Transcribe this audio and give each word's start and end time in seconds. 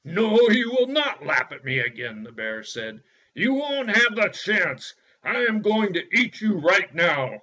"No, 0.03 0.49
you 0.49 0.71
will 0.71 0.87
not 0.87 1.23
laugh 1.27 1.51
at 1.51 1.63
me 1.63 1.77
again," 1.77 2.23
the 2.23 2.31
bear 2.31 2.63
said. 2.63 3.03
"You 3.35 3.53
won't 3.53 3.95
have 3.95 4.15
the 4.15 4.29
chance. 4.29 4.95
I 5.23 5.45
am 5.45 5.61
going 5.61 5.93
to 5.93 6.03
eat 6.17 6.41
you 6.41 6.57
right 6.57 6.91
now." 6.95 7.37